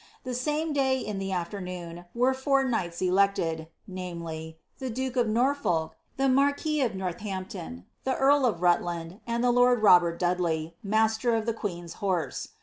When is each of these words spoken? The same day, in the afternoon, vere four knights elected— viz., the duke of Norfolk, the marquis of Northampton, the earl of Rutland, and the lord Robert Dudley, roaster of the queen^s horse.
The 0.23 0.33
same 0.33 0.73
day, 0.73 0.97
in 0.99 1.19
the 1.19 1.31
afternoon, 1.31 2.05
vere 2.15 2.33
four 2.33 2.63
knights 2.63 3.03
elected— 3.03 3.67
viz., 3.87 4.53
the 4.79 4.89
duke 4.89 5.15
of 5.15 5.27
Norfolk, 5.27 5.95
the 6.17 6.27
marquis 6.27 6.81
of 6.81 6.95
Northampton, 6.95 7.85
the 8.03 8.15
earl 8.17 8.47
of 8.47 8.63
Rutland, 8.63 9.19
and 9.27 9.43
the 9.43 9.51
lord 9.51 9.83
Robert 9.83 10.17
Dudley, 10.17 10.75
roaster 10.83 11.35
of 11.35 11.45
the 11.45 11.53
queen^s 11.53 11.93
horse. 12.01 12.47